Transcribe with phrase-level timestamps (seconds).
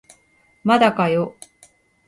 [0.63, 1.37] まだかよ